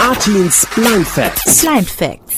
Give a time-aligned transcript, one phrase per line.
[0.00, 1.60] Artins Blind Facts.
[1.60, 2.36] Blind Facts.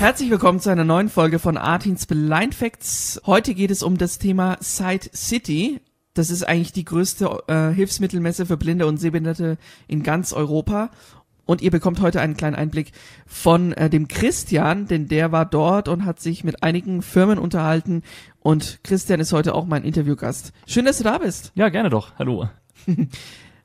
[0.00, 3.20] Herzlich willkommen zu einer neuen Folge von Artins Blind Facts.
[3.24, 5.80] Heute geht es um das Thema Side City.
[6.14, 10.90] Das ist eigentlich die größte äh, Hilfsmittelmesse für Blinde und Sehbehinderte in ganz Europa.
[11.46, 12.90] Und ihr bekommt heute einen kleinen Einblick
[13.26, 18.02] von äh, dem Christian, denn der war dort und hat sich mit einigen Firmen unterhalten.
[18.40, 20.52] Und Christian ist heute auch mein Interviewgast.
[20.66, 21.52] Schön, dass du da bist.
[21.54, 22.18] Ja, gerne doch.
[22.18, 22.48] Hallo.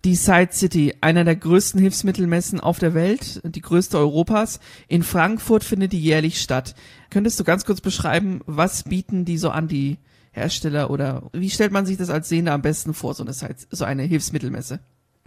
[0.07, 4.61] Die Side City, einer der größten Hilfsmittelmessen auf der Welt, die größte Europas.
[4.87, 6.75] In Frankfurt findet die jährlich statt.
[7.09, 9.97] Könntest du ganz kurz beschreiben, was bieten die so an, die
[10.31, 13.57] Hersteller oder wie stellt man sich das als Sehender am besten vor, so eine, Side,
[13.69, 14.79] so eine Hilfsmittelmesse?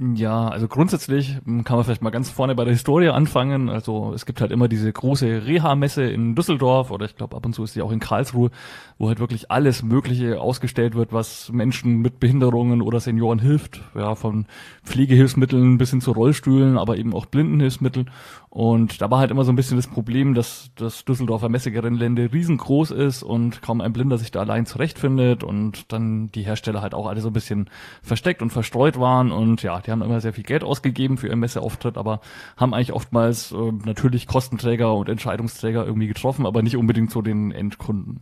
[0.02, 3.68] Ja, also grundsätzlich hm, kann man vielleicht mal ganz vorne bei der Historie anfangen.
[3.68, 7.52] Also es gibt halt immer diese große Reha-Messe in Düsseldorf oder ich glaube ab und
[7.52, 8.50] zu ist die auch in Karlsruhe,
[8.96, 13.82] wo halt wirklich alles Mögliche ausgestellt wird, was Menschen mit Behinderungen oder Senioren hilft.
[13.94, 14.46] Ja, von
[14.84, 18.08] Pflegehilfsmitteln bis hin zu Rollstühlen, aber eben auch Blindenhilfsmitteln.
[18.50, 22.90] Und da war halt immer so ein bisschen das Problem, dass das Düsseldorfer Messegelände riesengroß
[22.90, 27.06] ist und kaum ein Blinder sich da allein zurechtfindet und dann die Hersteller halt auch
[27.06, 27.70] alle so ein bisschen
[28.02, 31.40] versteckt und verstreut waren und ja, die haben immer sehr viel Geld ausgegeben für ihren
[31.40, 32.20] Messeauftritt, aber
[32.56, 37.50] haben eigentlich oftmals äh, natürlich Kostenträger und Entscheidungsträger irgendwie getroffen, aber nicht unbedingt so den
[37.50, 38.20] Endkunden.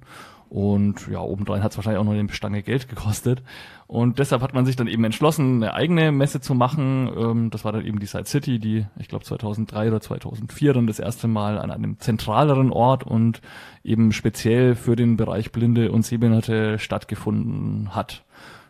[0.48, 3.42] Und ja, obendrein hat es wahrscheinlich auch noch eine Stange Geld gekostet.
[3.86, 7.10] Und deshalb hat man sich dann eben entschlossen, eine eigene Messe zu machen.
[7.14, 10.86] Ähm, das war dann eben die Side City, die, ich glaube, 2003 oder 2004 dann
[10.86, 13.42] das erste Mal an einem zentraleren Ort und
[13.84, 18.24] eben speziell für den Bereich Blinde und Sehbehinderte stattgefunden hat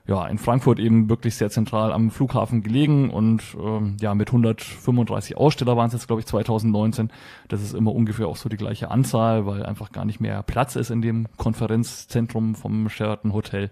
[0.08, 5.36] ja, in Frankfurt eben wirklich sehr zentral am Flughafen gelegen und ähm, ja, mit 135
[5.36, 7.10] Aussteller waren es jetzt, glaube ich, 2019.
[7.48, 10.76] Das ist immer ungefähr auch so die gleiche Anzahl, weil einfach gar nicht mehr Platz
[10.76, 13.70] ist in dem Konferenzzentrum vom Sheraton Hotel.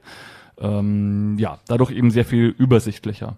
[0.58, 3.36] Ähm, ja, dadurch eben sehr viel übersichtlicher.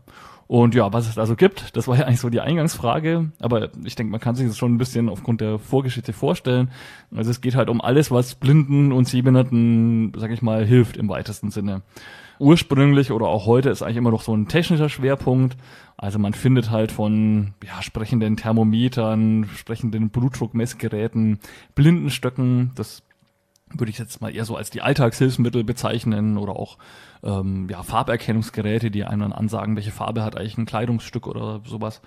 [0.48, 3.94] Und ja, was es also gibt, das war ja eigentlich so die Eingangsfrage, aber ich
[3.94, 6.72] denke, man kann sich das schon ein bisschen aufgrund der Vorgeschichte vorstellen.
[7.14, 11.08] Also es geht halt um alles, was Blinden und Sehbehinderten, sag ich mal, hilft im
[11.08, 11.82] weitesten Sinne
[12.38, 15.56] ursprünglich oder auch heute ist eigentlich immer noch so ein technischer Schwerpunkt.
[15.96, 21.40] Also man findet halt von ja, sprechenden Thermometern, sprechenden Blutdruckmessgeräten,
[21.74, 23.02] Blindenstöcken, das
[23.70, 26.78] würde ich jetzt mal eher so als die Alltagshilfsmittel bezeichnen oder auch
[27.22, 32.00] ähm, ja, Farberkennungsgeräte, die einem dann ansagen, welche Farbe hat eigentlich ein Kleidungsstück oder sowas.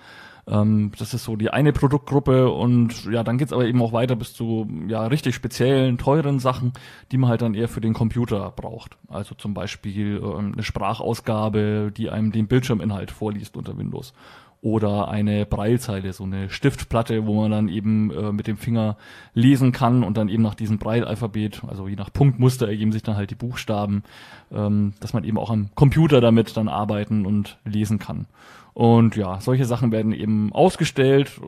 [0.46, 4.16] Ähm, das ist so die eine Produktgruppe und ja, dann geht's aber eben auch weiter
[4.16, 6.72] bis zu ja richtig speziellen, teuren Sachen,
[7.12, 8.96] die man halt dann eher für den Computer braucht.
[9.08, 14.12] Also zum Beispiel ähm, eine Sprachausgabe, die einem den Bildschirminhalt vorliest unter Windows
[14.62, 18.96] oder eine Breilzeile, so eine Stiftplatte, wo man dann eben äh, mit dem Finger
[19.34, 23.16] lesen kann und dann eben nach diesem Breilalphabet, also je nach Punktmuster ergeben sich dann
[23.16, 24.04] halt die Buchstaben,
[24.52, 28.26] ähm, dass man eben auch am Computer damit dann arbeiten und lesen kann.
[28.74, 31.38] Und ja, solche Sachen werden eben ausgestellt.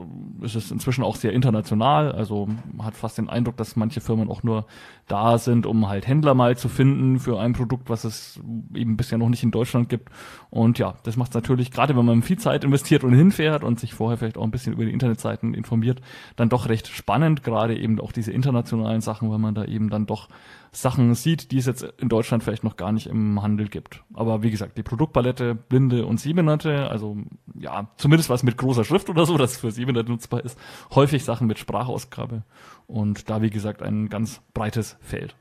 [0.43, 2.13] Es ist inzwischen auch sehr international.
[2.13, 4.67] Also man hat fast den Eindruck, dass manche Firmen auch nur
[5.09, 8.41] da sind, um halt Händler mal zu finden für ein Produkt, was es
[8.75, 10.11] eben bisher noch nicht in Deutschland gibt.
[10.51, 13.79] Und ja, das macht es natürlich, gerade wenn man viel Zeit investiert und hinfährt und
[13.79, 16.01] sich vorher vielleicht auch ein bisschen über die Internetseiten informiert,
[16.37, 20.07] dann doch recht spannend, gerade eben auch diese internationalen Sachen, weil man da eben dann
[20.07, 20.29] doch
[20.73, 24.03] Sachen sieht, die es jetzt in Deutschland vielleicht noch gar nicht im Handel gibt.
[24.13, 27.17] Aber wie gesagt, die Produktpalette Blinde und Sehbehinderte, also
[27.55, 30.59] ja, zumindest was mit großer Schrift oder so, das für Sehbehinderte nutzbar ist,
[30.95, 32.43] häufig Sachen mit Sprachausgabe
[32.87, 35.37] und da wie gesagt ein ganz breites Feld.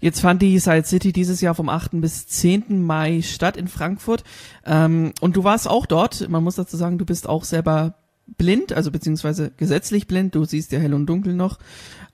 [0.00, 2.00] Jetzt fand die Side City dieses Jahr vom 8.
[2.00, 2.82] bis 10.
[2.82, 4.24] Mai statt in Frankfurt.
[4.66, 6.28] Ähm, und du warst auch dort.
[6.28, 7.94] Man muss dazu sagen, du bist auch selber
[8.26, 10.34] blind, also beziehungsweise gesetzlich blind.
[10.34, 11.58] Du siehst ja hell und dunkel noch.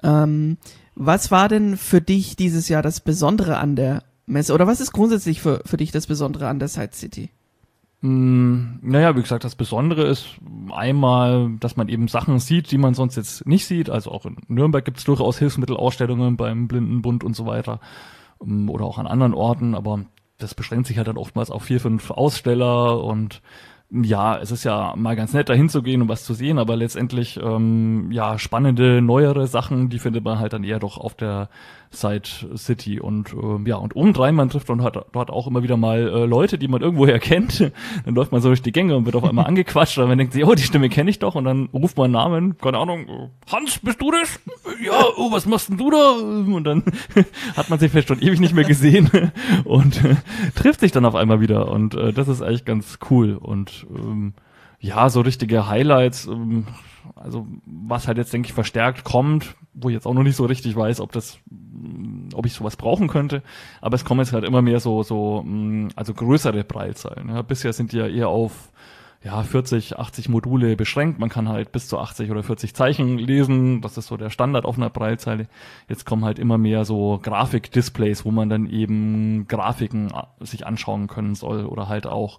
[0.02, 0.58] Ähm,
[0.94, 4.52] was war denn für dich dieses Jahr das Besondere an der Messe?
[4.52, 7.30] Oder was ist grundsätzlich für, für dich das Besondere an der Side City?
[8.00, 10.36] Mm, naja, wie gesagt, das Besondere ist
[10.70, 13.90] einmal, dass man eben Sachen sieht, die man sonst jetzt nicht sieht.
[13.90, 17.80] Also auch in Nürnberg gibt es durchaus Hilfsmittelausstellungen beim Blindenbund und so weiter.
[18.42, 20.04] Mm, oder auch an anderen Orten, aber
[20.38, 23.42] das beschränkt sich halt dann oftmals auf vier, fünf Aussteller und
[23.90, 26.76] ja, es ist ja mal ganz nett, dahin zu gehen und was zu sehen, aber
[26.76, 31.48] letztendlich ähm, ja spannende, neuere Sachen, die findet man halt dann eher doch auf der
[31.90, 35.76] Side City und äh, ja und obendrein man trifft und hat dort auch immer wieder
[35.76, 37.72] mal äh, Leute, die man irgendwoher kennt.
[38.04, 40.32] Dann läuft man so durch die Gänge und wird auf einmal angequatscht, und man denkt
[40.32, 43.30] sich, oh die Stimme kenne ich doch und dann ruft man einen Namen, keine Ahnung,
[43.50, 44.40] Hans, bist du das?
[44.84, 46.12] Ja, oh was machst denn du da?
[46.12, 46.84] Und dann
[47.56, 49.10] hat man sich vielleicht schon ewig nicht mehr gesehen
[49.64, 50.16] und äh,
[50.54, 54.34] trifft sich dann auf einmal wieder und äh, das ist eigentlich ganz cool und ähm,
[54.80, 56.26] ja so richtige Highlights.
[56.26, 56.66] Ähm,
[57.16, 60.44] also was halt jetzt, denke ich, verstärkt kommt, wo ich jetzt auch noch nicht so
[60.44, 61.38] richtig weiß, ob das,
[62.34, 63.42] ob ich sowas brauchen könnte.
[63.80, 65.44] Aber es kommen jetzt halt immer mehr so, so,
[65.96, 67.28] also größere Breitzeilen.
[67.30, 67.42] Ja.
[67.42, 68.72] Bisher sind die ja eher auf
[69.24, 71.18] ja, 40, 80 Module beschränkt.
[71.18, 73.80] Man kann halt bis zu 80 oder 40 Zeichen lesen.
[73.80, 75.48] Das ist so der Standard auf einer Breitzeile.
[75.88, 81.08] Jetzt kommen halt immer mehr so Grafikdisplays, wo man dann eben Grafiken äh, sich anschauen
[81.08, 82.38] können soll oder halt auch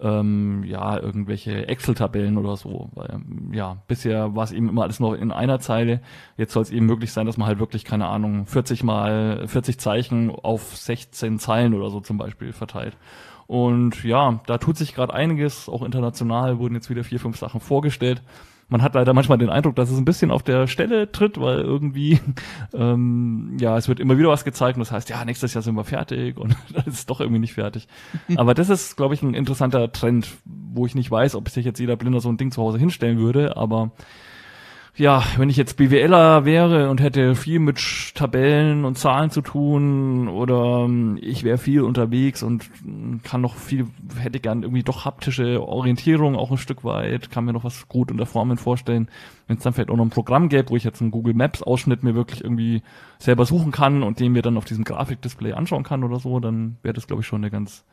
[0.00, 2.90] ähm, ja, irgendwelche Excel-Tabellen oder so.
[2.94, 3.20] Weil,
[3.52, 6.00] ja, bisher war es eben immer alles noch in einer Zeile.
[6.36, 9.78] Jetzt soll es eben möglich sein, dass man halt wirklich, keine Ahnung, 40 mal 40
[9.78, 12.96] Zeichen auf 16 Zeilen oder so zum Beispiel verteilt.
[13.46, 15.68] Und ja, da tut sich gerade einiges.
[15.68, 18.22] Auch international wurden jetzt wieder vier, fünf Sachen vorgestellt.
[18.68, 21.60] Man hat leider manchmal den Eindruck, dass es ein bisschen auf der Stelle tritt, weil
[21.60, 22.18] irgendwie,
[22.74, 25.76] ähm, ja, es wird immer wieder was gezeigt und das heißt, ja, nächstes Jahr sind
[25.76, 27.86] wir fertig und dann ist es doch irgendwie nicht fertig.
[28.36, 31.78] Aber das ist, glaube ich, ein interessanter Trend, wo ich nicht weiß, ob sich jetzt
[31.78, 33.92] jeder Blinder so ein Ding zu Hause hinstellen würde, aber
[34.98, 37.78] ja, wenn ich jetzt BWLer wäre und hätte viel mit
[38.14, 42.70] Tabellen und Zahlen zu tun oder ähm, ich wäre viel unterwegs und
[43.22, 43.88] kann noch viel,
[44.18, 48.10] hätte gern irgendwie doch haptische Orientierung auch ein Stück weit, kann mir noch was gut
[48.10, 49.10] unter Formen vorstellen.
[49.46, 51.62] Wenn es dann vielleicht auch noch ein Programm gäbe, wo ich jetzt einen Google Maps
[51.62, 52.82] Ausschnitt mir wirklich irgendwie
[53.18, 56.78] selber suchen kann und den mir dann auf diesem Grafikdisplay anschauen kann oder so, dann
[56.82, 57.84] wäre das glaube ich schon eine ganz,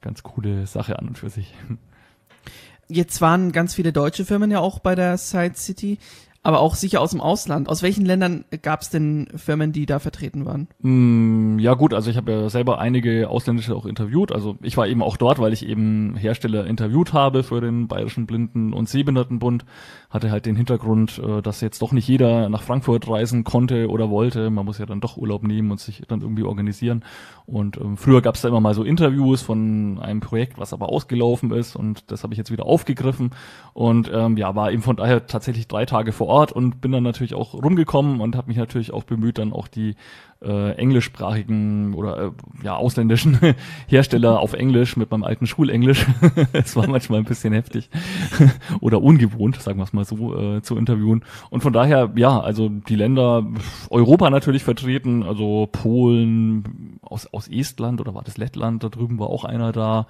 [0.00, 1.52] ganz coole Sache an und für sich.
[2.88, 5.98] Jetzt waren ganz viele deutsche Firmen ja auch bei der Side City
[6.44, 7.68] aber auch sicher aus dem Ausland.
[7.68, 10.66] Aus welchen Ländern gab es denn Firmen, die da vertreten waren?
[10.80, 14.32] Mm, ja gut, also ich habe ja selber einige ausländische auch interviewt.
[14.32, 18.26] Also ich war eben auch dort, weil ich eben Hersteller interviewt habe für den Bayerischen
[18.26, 19.64] Blinden- und Sehbehindertenbund.
[20.10, 24.10] Hatte halt den Hintergrund, äh, dass jetzt doch nicht jeder nach Frankfurt reisen konnte oder
[24.10, 24.50] wollte.
[24.50, 27.04] Man muss ja dann doch Urlaub nehmen und sich dann irgendwie organisieren.
[27.46, 30.88] Und ähm, früher gab es da immer mal so Interviews von einem Projekt, was aber
[30.88, 31.76] ausgelaufen ist.
[31.76, 33.30] Und das habe ich jetzt wieder aufgegriffen.
[33.74, 37.02] Und ähm, ja, war eben von daher tatsächlich drei Tage vor Ort und bin dann
[37.02, 39.94] natürlich auch rumgekommen und habe mich natürlich auch bemüht, dann auch die
[40.42, 42.30] äh, englischsprachigen oder äh,
[42.64, 43.38] ja ausländischen
[43.86, 46.06] Hersteller auf Englisch mit meinem alten Schulenglisch.
[46.52, 47.90] es war manchmal ein bisschen heftig
[48.80, 51.24] oder ungewohnt, sagen wir es mal so, äh, zu interviewen.
[51.50, 53.46] Und von daher, ja, also die Länder
[53.90, 59.28] Europa natürlich vertreten, also Polen, aus, aus Estland oder war das Lettland, da drüben war
[59.28, 60.06] auch einer da.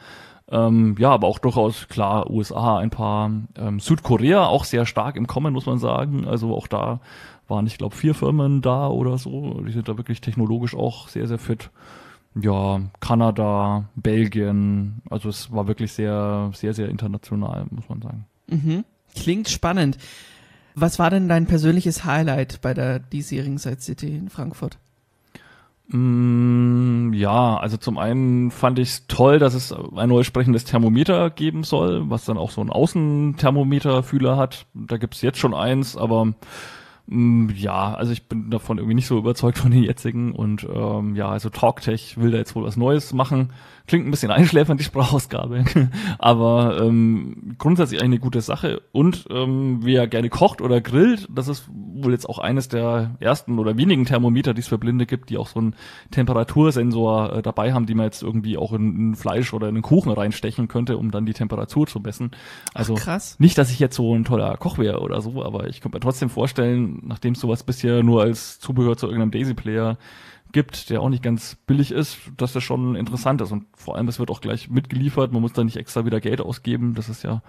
[0.53, 5.27] Ähm, ja, aber auch durchaus klar USA, ein paar ähm, Südkorea auch sehr stark im
[5.27, 6.29] Kommen, muss man sagen.
[6.29, 7.01] Also auch da
[7.49, 9.63] waren, ich glaube, vier Firmen da oder so.
[9.67, 11.71] Die sind da wirklich technologisch auch sehr, sehr fit.
[12.35, 15.01] Ja, Kanada, Belgien.
[15.09, 18.27] Also es war wirklich sehr, sehr, sehr international, muss man sagen.
[18.49, 18.85] Mhm.
[19.15, 19.97] Klingt spannend.
[20.75, 24.79] Was war denn dein persönliches Highlight bei der diesjährigen Side City in Frankfurt?
[25.93, 31.29] Mm, ja, also zum einen fand ich es toll, dass es ein neues sprechendes Thermometer
[31.29, 34.67] geben soll, was dann auch so einen Außenthermometerfühler hat.
[34.75, 36.33] Da gibt's jetzt schon eins, aber
[37.07, 41.15] mm, ja, also ich bin davon irgendwie nicht so überzeugt von den jetzigen und ähm,
[41.15, 43.51] ja, also TalkTech will da jetzt wohl was Neues machen.
[43.87, 45.65] Klingt ein bisschen einschläfernd, die Sprachausgabe.
[46.19, 48.83] Aber ähm, grundsätzlich eine gute Sache.
[48.93, 53.59] Und ähm, wer gerne kocht oder grillt, das ist wohl jetzt auch eines der ersten
[53.59, 55.75] oder wenigen Thermometer, die es für Blinde gibt, die auch so einen
[56.11, 59.83] Temperatursensor äh, dabei haben, die man jetzt irgendwie auch in, in Fleisch oder in einen
[59.83, 62.31] Kuchen reinstechen könnte, um dann die Temperatur zu messen.
[62.75, 63.37] Also Ach, krass.
[63.39, 66.01] nicht, dass ich jetzt so ein toller Koch wäre oder so, aber ich könnte mir
[66.01, 69.99] trotzdem vorstellen, nachdem sowas bisher nur als Zubehör zu irgendeinem Daisy-Player
[70.53, 73.53] gibt, der auch nicht ganz billig ist, dass das schon interessant ist.
[73.53, 76.41] Und vor allem, es wird auch gleich mitgeliefert, man muss da nicht extra wieder Geld
[76.41, 76.95] ausgeben.
[76.95, 77.43] Das ist ja,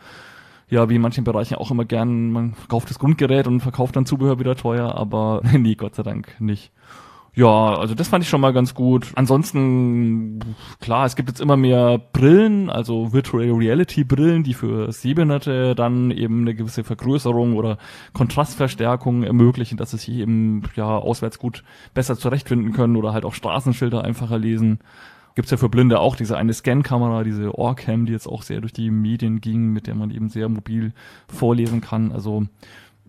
[0.70, 4.06] ja, wie in manchen Bereichen auch immer gern, man kauft das Grundgerät und verkauft dann
[4.06, 6.72] Zubehör wieder teuer, aber nee, Gott sei Dank nicht.
[7.36, 9.12] Ja, also das fand ich schon mal ganz gut.
[9.16, 10.40] Ansonsten,
[10.80, 16.12] klar, es gibt jetzt immer mehr Brillen, also Virtual Reality Brillen, die für Sehbehinderte dann
[16.12, 17.80] eben eine gewisse Vergrößerung oder
[18.14, 21.64] Kontrastverstärkung ermöglichen, dass sie sich eben ja auswärts gut
[21.96, 24.78] besser zurechtfinden können oder halt auch Straßenschilder einfacher lesen.
[25.34, 28.74] Gibt's ja für Blinde auch diese eine Scan-Kamera, diese Orcam, die jetzt auch sehr durch
[28.74, 30.94] die Medien ging, mit der man eben sehr mobil
[31.28, 32.12] vorlesen kann.
[32.12, 32.44] Also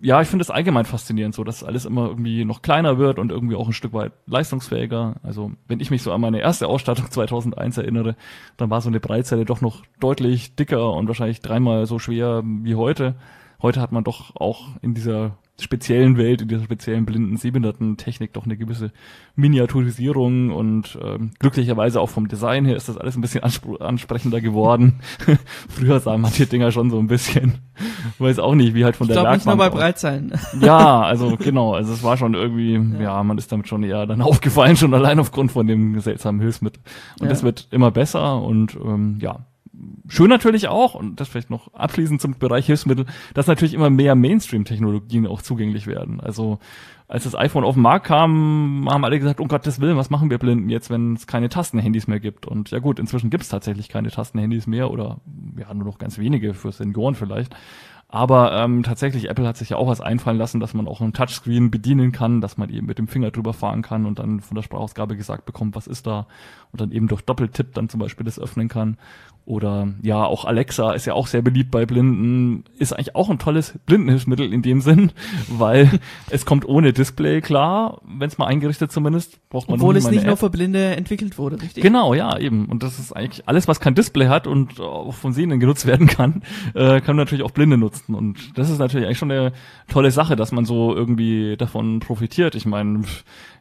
[0.05, 3.33] ja, ich finde es allgemein faszinierend, so dass alles immer irgendwie noch kleiner wird und
[3.33, 5.15] irgendwie auch ein Stück weit leistungsfähiger.
[5.23, 8.15] Also wenn ich mich so an meine erste Ausstattung 2001 erinnere,
[8.59, 12.75] dann war so eine Breitzelle doch noch deutlich dicker und wahrscheinlich dreimal so schwer wie
[12.75, 13.15] heute.
[13.63, 18.45] Heute hat man doch auch in dieser speziellen Welt, in dieser speziellen blinden Sehbehinderten-Technik doch
[18.45, 18.91] eine gewisse
[19.37, 23.43] Miniaturisierung und ähm, glücklicherweise auch vom Design her ist das alles ein bisschen
[23.81, 25.01] ansprechender geworden.
[25.69, 27.59] Früher sahen manche Dinger schon so ein bisschen,
[28.19, 29.79] weiß auch nicht, wie halt von ich der glaub, nicht nur Werkbank bei.
[29.79, 30.33] Breitzeilen.
[30.61, 33.23] Ja, also genau, also es war schon irgendwie, ja.
[33.23, 36.83] man ist damit schon eher dann aufgefallen, schon allein aufgrund von dem seltsamen Hilfsmittel.
[37.21, 37.31] Und Ja.
[37.31, 39.47] das wird immer besser und ähm, ja,
[40.09, 44.15] schön natürlich auch, und das vielleicht noch abschließend zum Bereich Hilfsmittel, dass natürlich immer mehr
[44.15, 46.21] Mainstream-Technologien auch zugänglich werden.
[46.21, 46.59] Also
[47.07, 50.31] als das iPhone auf den Markt kam, haben alle gesagt, um Gottes Willen, was machen
[50.31, 52.47] wir Blinden jetzt, wenn es keine Tastenhandys mehr gibt?
[52.47, 55.21] Und ja gut, inzwischen gibt es tatsächlich keine Tastenhandys mehr oder
[55.59, 57.55] ja nur noch ganz wenige für Senioren vielleicht.
[58.15, 61.13] Aber ähm, tatsächlich, Apple hat sich ja auch was einfallen lassen, dass man auch ein
[61.13, 64.55] Touchscreen bedienen kann, dass man eben mit dem Finger drüber fahren kann und dann von
[64.55, 66.29] der Sprachausgabe gesagt bekommt, was ist da
[66.71, 68.99] und dann eben durch Doppeltipp dann zum Beispiel das öffnen kann.
[69.47, 73.39] Oder ja, auch Alexa ist ja auch sehr beliebt bei Blinden, ist eigentlich auch ein
[73.39, 75.13] tolles Blindenhilfsmittel in dem Sinn,
[75.49, 80.11] weil es kommt ohne Display klar, wenn es mal eingerichtet zumindest, braucht man Obwohl es
[80.11, 81.83] nicht nur für Blinde entwickelt wurde, richtig?
[81.83, 82.67] Genau, ja, eben.
[82.67, 86.07] Und das ist eigentlich alles, was kein Display hat und auch von Sehenden genutzt werden
[86.07, 86.43] kann,
[86.75, 88.15] äh, kann natürlich auch Blinde nutzen.
[88.15, 89.53] Und das ist natürlich eigentlich schon eine
[89.89, 92.55] tolle Sache, dass man so irgendwie davon profitiert.
[92.55, 93.03] Ich meine,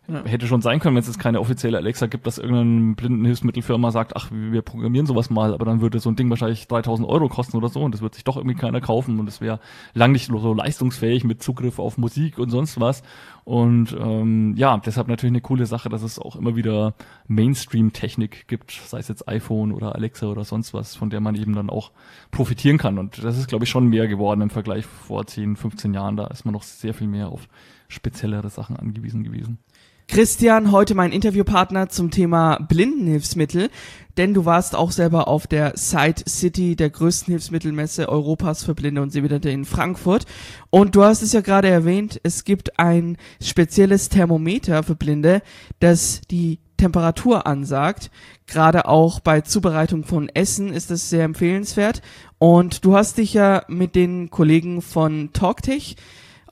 [0.07, 0.25] ja.
[0.25, 4.17] Hätte schon sein können, wenn es jetzt keine offizielle Alexa gibt, dass irgendeine Blindenhilfsmittelfirma sagt,
[4.17, 7.55] ach, wir programmieren sowas mal, aber dann würde so ein Ding wahrscheinlich 3000 Euro kosten
[7.55, 9.61] oder so und das wird sich doch irgendwie keiner kaufen und es wäre
[9.93, 13.01] lang nicht so leistungsfähig mit Zugriff auf Musik und sonst was.
[13.45, 16.95] Und ähm, ja, deshalb natürlich eine coole Sache, dass es auch immer wieder
[17.27, 21.53] Mainstream-Technik gibt, sei es jetzt iPhone oder Alexa oder sonst was, von der man eben
[21.53, 21.91] dann auch
[22.31, 22.97] profitieren kann.
[22.97, 26.15] Und das ist, glaube ich, schon mehr geworden im Vergleich vor 10, 15 Jahren.
[26.15, 27.47] Da ist man noch sehr viel mehr auf
[27.89, 29.59] speziellere Sachen angewiesen gewesen.
[30.07, 33.69] Christian, heute mein Interviewpartner zum Thema Blindenhilfsmittel,
[34.17, 39.01] denn du warst auch selber auf der Side City, der größten Hilfsmittelmesse Europas für Blinde
[39.01, 40.25] und Sehbehinderte in Frankfurt.
[40.69, 45.41] Und du hast es ja gerade erwähnt, es gibt ein spezielles Thermometer für Blinde,
[45.79, 48.11] das die Temperatur ansagt.
[48.45, 52.01] Gerade auch bei Zubereitung von Essen ist das sehr empfehlenswert.
[52.37, 55.95] Und du hast dich ja mit den Kollegen von TalkTech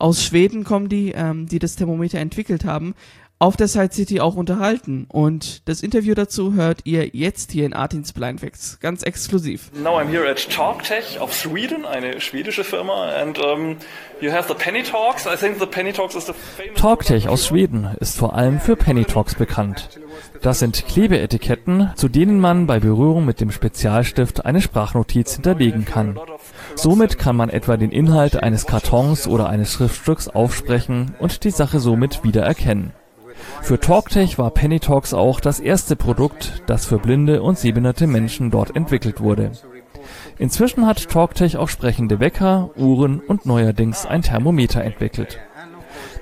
[0.01, 2.95] aus Schweden kommen die, ähm, die das Thermometer entwickelt haben,
[3.41, 5.07] auf der Side City auch unterhalten.
[5.09, 9.71] Und das Interview dazu hört ihr jetzt hier in Artins Blind Facts, ganz exklusiv.
[9.83, 13.77] Now I'm here at TalkTech of Sweden, eine schwedische Firma, and um,
[14.21, 15.25] you have the Penny Talks.
[15.25, 18.75] I think the Penny Talks is the famous TalkTech aus Schweden ist vor allem für
[18.75, 19.99] Penny Talks bekannt.
[20.43, 26.19] Das sind Klebeetiketten, zu denen man bei Berührung mit dem Spezialstift eine Sprachnotiz hinterlegen kann.
[26.75, 31.79] Somit kann man etwa den Inhalt eines Kartons oder eines Schriftstücks aufsprechen und die Sache
[31.79, 32.93] somit wiedererkennen.
[33.61, 38.51] Für TalkTech war Penny Talks auch das erste Produkt, das für blinde und sehbehinderte Menschen
[38.51, 39.51] dort entwickelt wurde.
[40.37, 45.39] Inzwischen hat TalkTech auch sprechende Wecker, Uhren und neuerdings ein Thermometer entwickelt.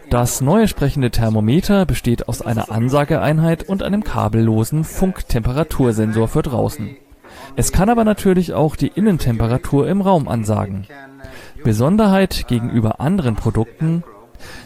[0.10, 6.98] Das neue sprechende Thermometer besteht aus einer Ansageeinheit und einem kabellosen Funktemperatursensor für draußen.
[7.56, 10.88] Es kann aber natürlich auch die Innentemperatur im Raum ansagen.
[11.64, 14.04] Besonderheit gegenüber anderen Produkten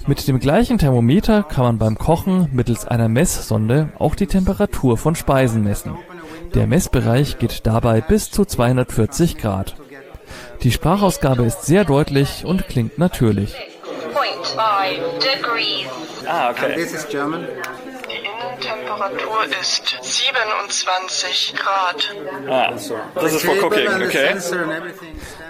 [0.08, 5.15] mit dem gleichen Thermometer kann man beim Kochen mittels einer Messsonde auch die Temperatur von
[5.15, 5.98] Speisen messen.
[6.53, 9.75] Der Messbereich geht dabei bis zu 240 Grad.
[10.62, 13.56] Die Sprachausgabe ist sehr deutlich und klingt natürlich.
[16.27, 16.88] Ah, okay.
[18.63, 22.15] Innentemperatur ist 27 Grad.
[22.50, 22.72] Ah,
[23.20, 24.36] this is for cooking, okay.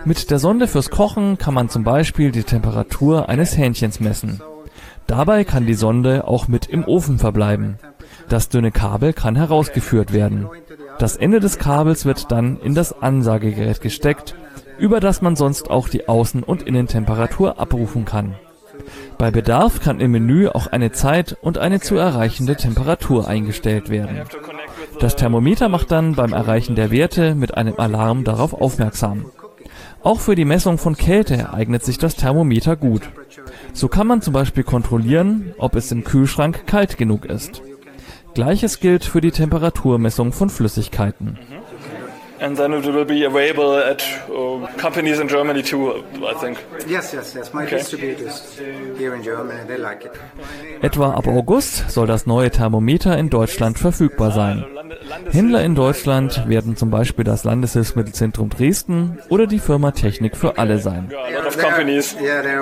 [0.06, 4.42] Mit der Sonde fürs Kochen kann man zum Beispiel die Temperatur eines Hähnchens messen.
[5.06, 7.78] Dabei kann die Sonde auch mit im Ofen verbleiben.
[8.30, 10.50] Das dünne Kabel kann herausgeführt werden.
[10.98, 14.36] Das Ende des Kabels wird dann in das Ansagegerät gesteckt,
[14.78, 18.36] über das man sonst auch die Außen- und Innentemperatur abrufen kann.
[19.18, 24.22] Bei Bedarf kann im Menü auch eine Zeit und eine zu erreichende Temperatur eingestellt werden.
[25.00, 29.26] Das Thermometer macht dann beim Erreichen der Werte mit einem Alarm darauf aufmerksam.
[30.02, 33.10] Auch für die Messung von Kälte eignet sich das Thermometer gut.
[33.72, 37.62] So kann man zum Beispiel kontrollieren, ob es im Kühlschrank kalt genug ist.
[38.34, 41.38] Gleiches gilt für die Temperaturmessung von Flüssigkeiten.
[42.40, 46.58] And then it will be available at uh, companies in Germany too, I think.
[46.88, 47.54] Yes, yes, yes.
[47.54, 47.78] My Okay.
[47.78, 48.60] distributors
[48.98, 50.12] here in Germany, they like it.
[50.82, 54.66] Etwa ab August soll das neue Thermometer in Deutschland verfügbar sein.
[55.32, 60.80] Händler in Deutschland werden zum Beispiel das Landeshilfsmittelzentrum Dresden oder die Firma Technik für alle
[60.80, 61.10] sein.
[61.12, 62.54] Yeah.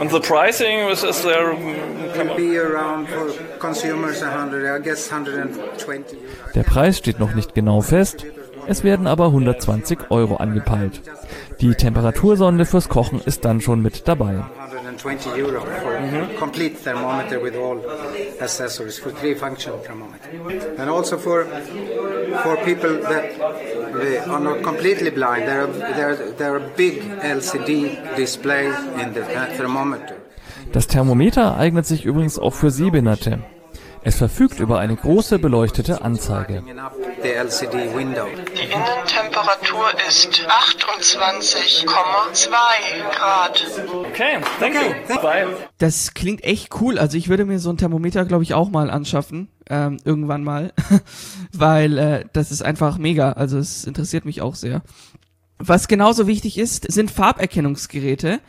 [0.00, 1.52] And the pricing is, is there?
[1.52, 1.74] um,
[2.14, 2.36] come Will on.
[2.36, 6.52] be around for consumers 100, I guess 120 euros.
[6.54, 8.24] Der Preis steht noch nicht genau fest,
[8.66, 11.00] es werden aber 120 Euro angepeilt.
[11.60, 14.44] Die Temperatursonde fürs Kochen ist dann schon mit dabei.
[14.84, 17.78] 120 euro for a complete thermometer with all
[18.40, 20.28] accessories for three function thermometer.
[20.78, 21.44] And also for
[22.42, 23.24] for people that
[24.00, 28.66] they are not completely blind, there are there there are big LCD display
[29.00, 30.14] in the th- thermometer.
[30.72, 33.40] Das Thermometer eignet sich übrigens auch für Sehbehinderte.
[34.06, 36.62] Es verfügt über eine große beleuchtete Anzeige.
[36.62, 36.70] Die
[38.70, 42.50] Innentemperatur ist 28,2
[43.10, 43.66] Grad.
[44.10, 44.92] Okay, thank you.
[45.22, 45.46] Bye.
[45.78, 46.98] Das klingt echt cool.
[46.98, 49.48] Also ich würde mir so ein Thermometer, glaube ich, auch mal anschaffen.
[49.70, 50.74] Ähm, irgendwann mal.
[51.54, 53.32] Weil äh, das ist einfach mega.
[53.32, 54.82] Also es interessiert mich auch sehr.
[55.56, 58.40] Was genauso wichtig ist, sind Farberkennungsgeräte.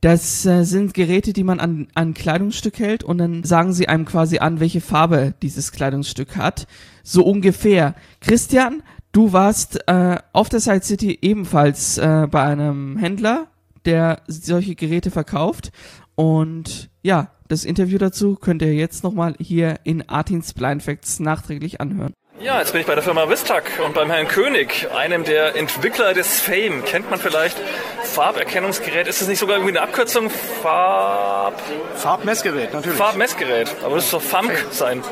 [0.00, 3.88] Das äh, sind Geräte, die man an an ein Kleidungsstück hält und dann sagen sie
[3.88, 6.66] einem quasi an, welche Farbe dieses Kleidungsstück hat.
[7.02, 7.94] So ungefähr.
[8.20, 13.48] Christian, du warst äh, auf der Side City ebenfalls äh, bei einem Händler,
[13.84, 15.72] der solche Geräte verkauft.
[16.14, 21.80] Und ja, das Interview dazu könnt ihr jetzt nochmal hier in Artins Blind Facts nachträglich
[21.80, 22.12] anhören.
[22.40, 26.14] Ja, jetzt bin ich bei der Firma Vistac und beim Herrn König, einem der Entwickler
[26.14, 26.84] des Fame.
[26.84, 27.56] Kennt man vielleicht
[28.04, 29.08] Farberkennungsgerät?
[29.08, 30.30] Ist das nicht sogar irgendwie eine Abkürzung?
[30.30, 31.60] Farb...
[31.96, 32.96] Farbmessgerät, natürlich.
[32.96, 33.74] Farbmessgerät.
[33.82, 35.02] Aber das ist doch FAMK sein.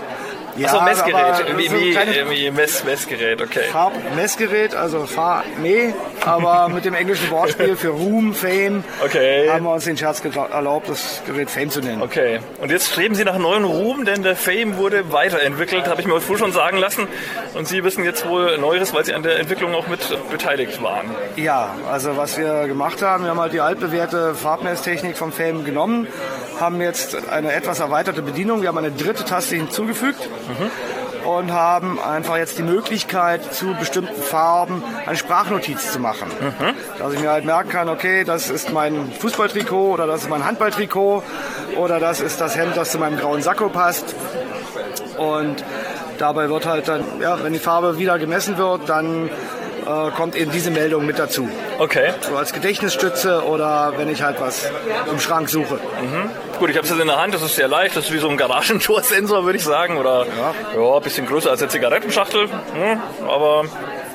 [0.57, 1.15] Ja, Achso, Messgerät.
[1.17, 1.75] aber Wie, so
[2.31, 3.65] wie, Mess, Messgerät, okay.
[3.71, 5.93] Farbmessgerät, also Fahr, nee,
[6.25, 9.51] aber mit dem englischen Wortspiel für Ruhm, Fame, Okay.
[9.51, 12.01] haben wir uns den Scherz erlaubt, das Gerät Fame zu nennen.
[12.03, 16.07] Okay, und jetzt streben Sie nach neuen Ruhm, denn der Fame wurde weiterentwickelt, habe ich
[16.07, 17.07] mir heute früh schon sagen lassen.
[17.55, 21.11] Und Sie wissen jetzt wohl Neueres, weil Sie an der Entwicklung auch mit beteiligt waren.
[21.37, 26.07] Ja, also was wir gemacht haben, wir haben halt die altbewährte Farbmesstechnik vom Fame genommen,
[26.61, 30.29] haben jetzt eine etwas erweiterte Bedienung, wir haben eine dritte Taste hinzugefügt
[31.27, 36.31] und haben einfach jetzt die Möglichkeit, zu bestimmten Farben eine Sprachnotiz zu machen.
[36.99, 40.45] Dass ich mir halt merken kann, okay, das ist mein Fußballtrikot oder das ist mein
[40.45, 41.23] Handballtrikot
[41.77, 44.15] oder das ist das Hemd, das zu meinem grauen Sakko passt.
[45.19, 45.65] Und
[46.19, 50.51] dabei wird halt dann, ja, wenn die Farbe wieder gemessen wird, dann äh, kommt eben
[50.53, 51.49] diese Meldung mit dazu.
[51.79, 54.71] Okay, So als Gedächtnisstütze oder wenn ich halt was
[55.11, 55.79] im Schrank suche.
[56.59, 58.19] gut, ich habe es jetzt in der Hand, das ist sehr leicht, das ist wie
[58.19, 59.99] so ein Garagentorsensor, würde ich sagen.
[59.99, 60.97] Oder ja.
[60.97, 62.49] ein bisschen größer als eine Zigarettenschachtel.
[62.49, 63.65] Hm, aber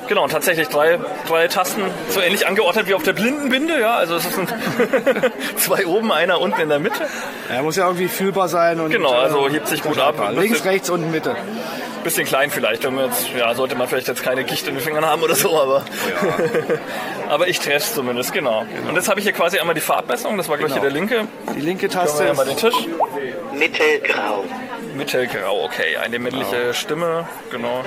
[0.08, 3.80] genau, und tatsächlich drei, drei Tasten, so ähnlich angeordnet wie auf der Blindenbinde.
[3.80, 4.52] Ja, also es sind
[5.56, 7.06] zwei oben, einer unten in der Mitte.
[7.48, 8.80] Er muss ja irgendwie fühlbar sein.
[8.80, 10.16] Und, Genau, also äh, hebt sich gut ab.
[10.34, 11.36] Links, rechts und Mitte.
[12.02, 14.82] Bisschen klein vielleicht, wenn man jetzt, ja, sollte man vielleicht jetzt keine Gicht in den
[14.82, 15.84] Fingern haben oder so, aber,
[17.32, 18.66] aber ich treffe es zumindest, genau.
[18.86, 21.26] Und jetzt habe ich hier quasi einmal die Farbmessung, das war gleich hier der linke.
[21.56, 22.74] Die linke Taste wir mal den Tisch.
[23.54, 24.44] Mittelgrau.
[24.94, 27.82] Mittelgrau, okay, eine männliche Stimme, genau.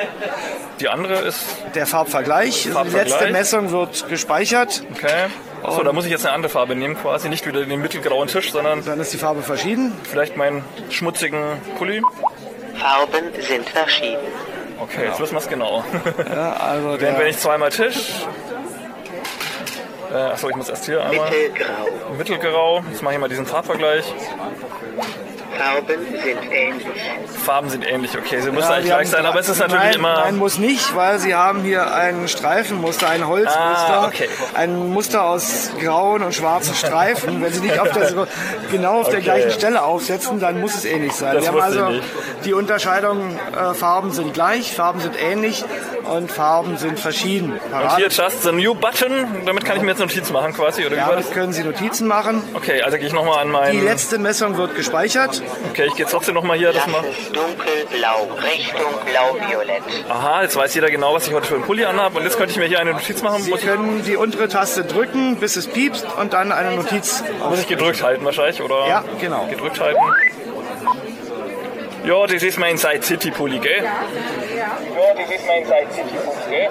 [0.79, 2.63] Die andere ist, der Farbvergleich.
[2.63, 3.09] Die Farbvergleich.
[3.09, 4.83] letzte Messung wird gespeichert.
[4.91, 5.27] okay.
[5.61, 8.51] Achso, da muss ich jetzt eine andere Farbe nehmen quasi, nicht wieder den mittelgrauen Tisch,
[8.51, 9.93] sondern Dann ist die Farbe verschieden.
[10.03, 11.43] vielleicht meinen schmutzigen
[11.77, 12.01] Pulli.
[12.79, 14.17] Farben sind verschieden.
[14.79, 15.83] Okay, jetzt wissen wir es genau.
[16.29, 18.25] Ja, also der, wenn ich zweimal Tisch,
[20.15, 22.13] äh, achso, ich muss erst hier einmal Mittelgrau.
[22.17, 24.05] mittelgrau, jetzt mache ich mal diesen Farbvergleich.
[25.57, 26.85] Farben sind ähnlich.
[27.45, 29.93] Farben sind ähnlich, okay, sie müssen Ja, eigentlich gleich sein, aber es ist natürlich nein,
[29.95, 30.13] immer.
[30.25, 34.27] Nein, muss nicht, weil sie haben hier ein Streifenmuster, ein Holzmuster, Ah, okay.
[34.53, 37.41] ein Muster aus grauen und schwarzen Streifen.
[37.41, 38.11] Wenn sie nicht auf der,
[38.71, 39.23] genau auf der Okay.
[39.23, 41.35] gleichen Stelle aufsetzen, dann muss es ähnlich sein.
[41.35, 42.03] Das Wir haben also nicht.
[42.43, 45.63] die Unterscheidung, äh, Farben sind gleich, Farben sind ähnlich
[46.05, 47.53] und Farben sind verschieden.
[47.53, 50.95] Und hier just the new button, damit kann ich mir jetzt Notiz machen quasi, oder
[50.95, 51.31] wie war Damit das?
[51.33, 52.41] können Sie Notizen machen.
[52.53, 53.83] Okay, also gehe ich nochmal an Die meinen.
[53.85, 55.41] letzte Messung wird gespeichert.
[55.71, 57.01] Okay, ich gehe trotzdem nochmal hier das mal.
[57.03, 59.83] Lasses dunkelblau, Richtung blau-violett.
[60.09, 62.17] Aha, jetzt weiß jeder genau, was ich heute für einen Pulli anhabe.
[62.19, 63.41] Und jetzt könnte ich mir hier eine Notiz machen.
[63.43, 67.23] Sie können die untere Taste drücken, bis es piepst und dann eine Notiz.
[67.49, 68.87] muss ich gedrückt halten wahrscheinlich, oder?
[68.87, 69.45] Ja, genau.
[69.49, 69.99] Gedrückt halten.
[72.05, 73.83] Ja, das ist mein Side City Pulli, gell?
[75.05, 76.15] Ja, das ist mein Side City
[76.49, 76.69] gell?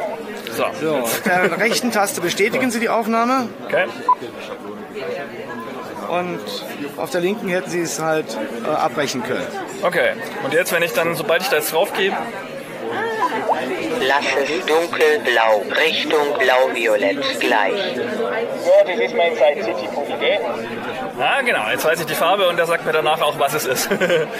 [0.53, 0.97] So, So,
[1.43, 3.87] mit der rechten Taste bestätigen Sie die Aufnahme okay.
[6.09, 6.41] und
[6.97, 8.27] auf der linken hätten Sie es halt
[8.65, 9.47] äh, abbrechen können.
[9.83, 10.11] Okay.
[10.45, 12.13] Und jetzt, wenn ich dann, sobald ich da jetzt drauf gehe,
[14.01, 17.97] Lasses dunkelblau, Richtung blau-violett gleich.
[21.19, 21.69] Ah, genau.
[21.71, 23.89] Jetzt weiß ich die Farbe und der sagt mir danach auch, was es ist.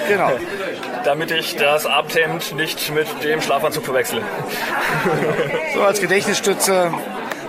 [0.09, 0.33] Genau.
[1.05, 4.23] Damit ich das Abendhemd nicht mit dem Schlafanzug verwechsle.
[5.75, 6.93] So als Gedächtnisstütze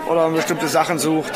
[0.07, 1.31] oder man bestimmte Sachen sucht,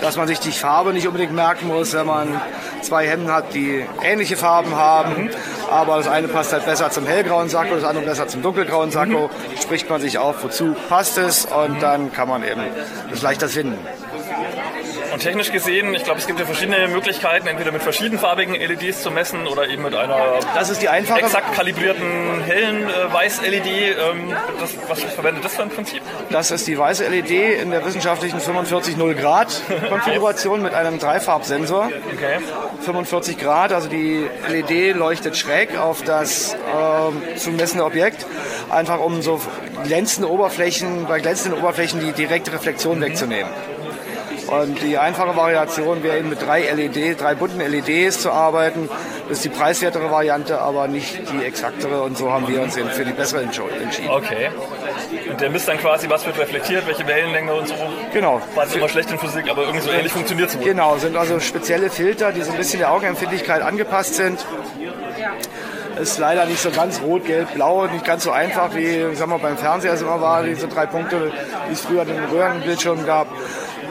[0.00, 2.40] dass man sich die Farbe nicht unbedingt merken muss, wenn man
[2.80, 5.30] zwei Hemden hat, die ähnliche Farben haben,
[5.70, 9.28] aber das eine passt halt besser zum hellgrauen Sakko, das andere besser zum dunkelgrauen Sakko,
[9.60, 12.62] spricht man sich auf, wozu passt es und dann kann man eben
[13.10, 13.78] das leichter finden.
[15.18, 19.10] Und technisch gesehen, ich glaube, es gibt ja verschiedene Möglichkeiten, entweder mit verschiedenfarbigen LEDs zu
[19.10, 23.66] messen oder eben mit einer Das ist die einfache exakt kalibrierten hellen äh, Weiß-LED.
[23.66, 26.02] Ähm, das, was verwendet das für ein Prinzip?
[26.30, 31.90] Das ist die weiße LED in der wissenschaftlichen 45-0 Grad Konfiguration mit einem Dreifarbsensor.
[32.14, 32.38] Okay.
[32.82, 38.24] 45 Grad, also die LED leuchtet schräg auf das äh, zu messende Objekt,
[38.70, 39.40] einfach um so
[39.82, 43.50] glänzende Oberflächen, bei glänzenden Oberflächen die direkte Reflexion wegzunehmen.
[44.48, 48.88] Und die einfache Variation wäre eben mit drei LED, drei bunten LEDs zu arbeiten.
[49.28, 52.02] Das ist die preiswertere Variante, aber nicht die exaktere.
[52.02, 54.08] Und so haben wir uns eben für die bessere entschieden.
[54.08, 54.48] Okay.
[55.30, 57.74] Und der misst dann quasi, was wird reflektiert, welche Wellenlänge und so.
[58.14, 58.40] Genau.
[58.54, 60.64] War jetzt immer schlecht in Physik, aber irgendwie so ähnlich funktioniert es wohl.
[60.64, 64.44] Genau, sind also spezielle Filter, die so ein bisschen der Augenempfindlichkeit angepasst sind.
[66.00, 69.38] Ist leider nicht so ganz rot, gelb, blau, nicht ganz so einfach wie sagen wir,
[69.38, 71.32] beim Fernseher es immer war, diese drei Punkte,
[71.68, 73.26] die es früher in den Röhrenbildschirmen gab.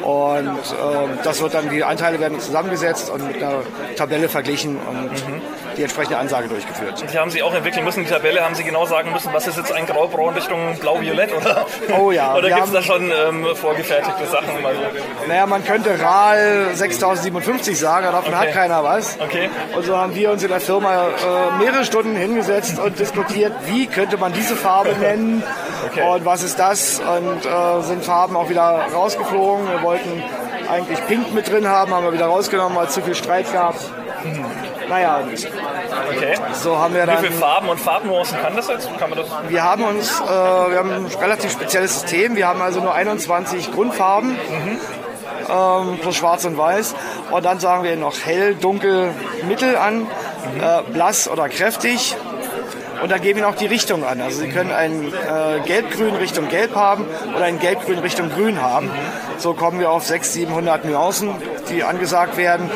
[0.03, 3.61] Und äh, das wird dann, die Anteile werden zusammengesetzt und mit einer
[3.95, 5.11] Tabelle verglichen und
[5.77, 7.03] die entsprechende Ansage durchgeführt.
[7.11, 9.57] Die haben Sie auch entwickeln müssen, die Tabelle haben Sie genau sagen müssen, was ist
[9.57, 11.65] jetzt ein Graubraun Richtung Blau-Violett, oder?
[11.99, 14.65] Oh ja, Oder gibt es da schon ähm, vorgefertigte Sachen?
[14.65, 14.81] Also,
[15.27, 18.47] Naja, man könnte RAL 6057 sagen, aber davon Okay.
[18.47, 19.17] hat keiner was.
[19.19, 19.49] Okay.
[19.75, 23.85] Und so haben wir uns in der Firma äh, mehrere Stunden hingesetzt und diskutiert, wie
[23.87, 25.43] könnte man diese Farbe nennen
[25.87, 26.09] Okay.
[26.09, 26.99] und was ist das.
[26.99, 29.67] Und äh, sind Farben auch wieder rausgeflogen.
[29.69, 30.23] Wir wollten
[30.69, 33.75] eigentlich Pink mit drin haben, haben wir wieder rausgenommen, weil es zu viel Streit gab.
[34.89, 36.35] Naja, und okay.
[36.53, 37.17] so haben wir Wie dann...
[37.17, 38.97] viele Farben und Farbnuancen kann das jetzt?
[38.97, 39.27] Kann man das?
[39.49, 42.35] Wir haben uns, äh, wir haben ein relativ spezielles System.
[42.35, 44.37] Wir haben also nur 21 Grundfarben
[45.49, 46.95] ähm, plus Schwarz und Weiß.
[47.31, 49.11] Und dann sagen wir noch hell, dunkel,
[49.47, 50.07] mittel an,
[50.61, 52.15] äh, blass oder kräftig.
[53.01, 54.21] Und dann geben wir noch die Richtung an.
[54.21, 57.05] Also Sie können ein äh, Gelb-Grün Richtung Gelb haben
[57.35, 58.89] oder ein Gelb-Grün Richtung Grün haben.
[59.37, 61.35] So kommen wir auf 600, 700 Nuancen,
[61.69, 62.69] die angesagt werden.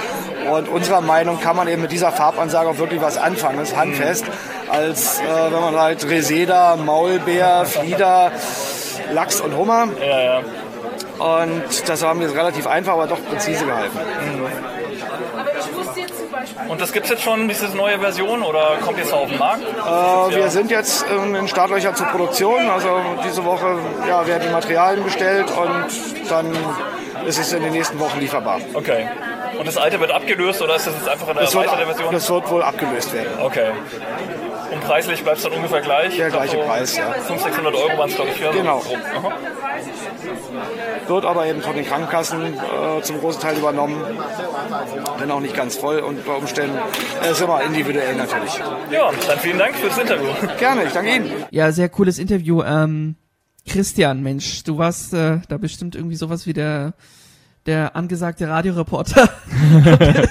[0.52, 3.58] Und unserer Meinung kann man eben mit dieser Farbansage auch wirklich was anfangen.
[3.60, 4.26] Das ist handfest.
[4.70, 8.32] Als äh, wenn man halt Reseda, Maulbeer, Flieder,
[9.14, 9.88] Lachs und Hummer.
[10.00, 10.42] Ja, ja.
[11.22, 14.00] Und das haben wir jetzt relativ einfach, aber doch präzise gehalten.
[16.68, 19.64] Und das gibt es jetzt schon, diese neue Version, oder kommt jetzt auf den Markt?
[19.64, 22.70] Äh, wir sind jetzt ähm, in Startlöchern zur Produktion.
[22.70, 26.54] Also diese Woche ja, werden die Materialien bestellt und dann
[27.26, 28.60] ist es in den nächsten Wochen lieferbar.
[28.74, 29.08] Okay.
[29.58, 32.14] Und das alte wird abgelöst, oder ist das jetzt einfach eine Das wird, erweiterte Version?
[32.14, 33.32] das wird wohl abgelöst werden.
[33.42, 33.72] Okay.
[34.72, 36.16] Und preislich bleibt es dann ungefähr gleich?
[36.16, 37.12] Der Ich glaub, gleiche Preis, ja.
[37.12, 38.52] 500, 600 Euro waren es, glaube ich, für.
[38.52, 38.82] Genau.
[41.08, 44.02] Wird aber eben von den Krankenkassen äh, zum großen Teil übernommen.
[45.18, 46.78] Wenn auch nicht ganz voll und bei Umständen
[47.22, 48.58] äh, ist immer individuell natürlich.
[48.92, 50.30] Ja, dann vielen Dank fürs Interview.
[50.58, 51.32] Gerne, ich danke Ihnen.
[51.52, 52.64] Ja, sehr cooles Interview.
[52.64, 53.16] Ähm,
[53.68, 56.94] Christian, Mensch, du warst äh, da bestimmt irgendwie sowas wie der
[57.68, 59.30] der angesagte Radioreporter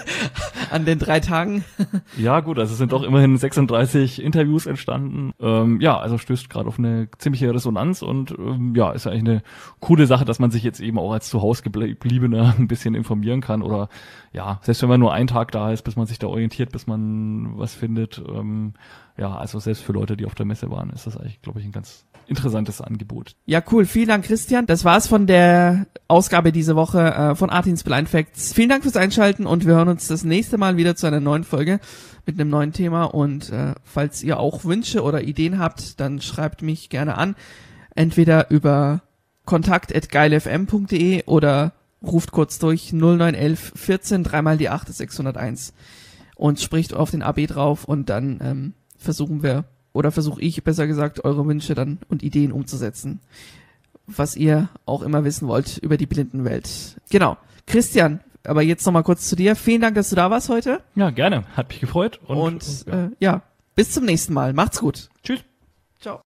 [0.71, 1.65] an den drei Tagen.
[2.17, 5.33] Ja, gut, also es sind doch immerhin 36 Interviews entstanden.
[5.41, 9.43] Ähm, ja, also stößt gerade auf eine ziemliche Resonanz und ähm, ja, ist eigentlich eine
[9.81, 13.41] coole Sache, dass man sich jetzt eben auch als zu Hause gebliebener ein bisschen informieren
[13.41, 13.89] kann oder
[14.33, 16.87] ja, selbst wenn man nur einen Tag da ist, bis man sich da orientiert, bis
[16.87, 18.23] man was findet.
[18.29, 18.75] Ähm,
[19.17, 21.67] ja, also selbst für Leute, die auf der Messe waren, ist das eigentlich, glaube ich,
[21.67, 23.35] ein ganz interessantes Angebot.
[23.45, 23.85] Ja, cool.
[23.85, 24.67] Vielen Dank, Christian.
[24.67, 28.53] Das war's von der Ausgabe diese Woche äh, von Artins Blind Facts.
[28.53, 31.45] Vielen Dank fürs Einschalten und wir hören uns das nächste Mal wieder zu einer neuen
[31.45, 31.81] Folge
[32.27, 33.05] mit einem neuen Thema.
[33.05, 37.35] Und äh, falls ihr auch Wünsche oder Ideen habt, dann schreibt mich gerne an.
[37.97, 39.03] Entweder über
[39.45, 45.75] kontakt.geilfm.de oder ruft kurz durch 0911 14 dreimal die 8 ist 601
[46.37, 50.87] und spricht auf den AB drauf und dann ähm, versuchen wir oder versuche ich besser
[50.87, 53.21] gesagt eure Wünsche dann und Ideen umzusetzen,
[54.07, 56.97] was ihr auch immer wissen wollt über die Blindenwelt.
[57.11, 57.37] Genau.
[57.67, 59.57] Christian, aber jetzt noch mal kurz zu dir.
[59.57, 61.45] Vielen Dank, dass du da warst heute Ja, gerne.
[61.57, 62.21] Hat mich gefreut.
[62.27, 63.05] Und, und, ja.
[63.05, 63.43] äh, ja,
[63.75, 64.53] bis zum nächsten Mal.
[64.53, 65.09] Macht's gut.
[65.23, 65.41] tschüss.
[66.01, 66.21] Ciao.